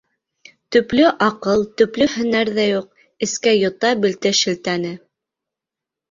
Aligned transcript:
Төплө 0.75 1.09
аҡыл, 1.25 1.59
төплө 1.81 2.07
һөнәр 2.13 2.49
ҙә 2.55 2.65
юҡ, 2.67 2.87
Эскә 3.27 3.53
йота 3.57 3.91
белде 4.05 4.31
шелтәне. 4.39 4.95